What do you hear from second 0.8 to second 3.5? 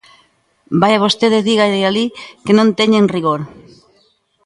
Vaia vostede e dígalle alí que non teñen rigor.